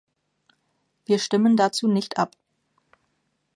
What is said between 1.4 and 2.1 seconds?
dazu